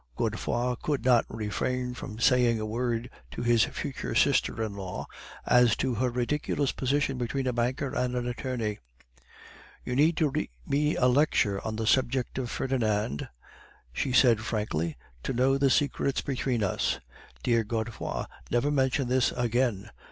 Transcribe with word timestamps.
"Godefroid 0.17 0.79
could 0.81 1.05
not 1.05 1.27
refrain 1.29 1.93
from 1.93 2.17
saying 2.17 2.59
a 2.59 2.65
word 2.65 3.07
to 3.29 3.43
his 3.43 3.65
future 3.65 4.15
sister 4.15 4.63
in 4.63 4.73
law 4.73 5.05
as 5.45 5.75
to 5.75 5.93
her 5.93 6.09
ridiculous 6.09 6.71
position 6.71 7.19
between 7.19 7.45
a 7.45 7.53
banker 7.53 7.93
and 7.93 8.15
an 8.15 8.25
attorney. 8.27 8.79
"'You 9.85 9.95
mean 9.95 10.15
to 10.15 10.29
read 10.29 10.49
me 10.65 10.95
a 10.95 11.05
lecture 11.05 11.63
on 11.63 11.75
the 11.75 11.85
subject 11.85 12.39
of 12.39 12.49
Ferdinand,' 12.49 13.29
she 13.93 14.11
said 14.11 14.39
frankly, 14.39 14.97
'to 15.21 15.33
know 15.33 15.59
the 15.59 15.69
secret 15.69 16.25
between 16.25 16.63
us. 16.63 16.99
Dear 17.43 17.63
Godefroid, 17.63 18.25
never 18.49 18.71
mention 18.71 19.07
this 19.07 19.31
again. 19.33 19.91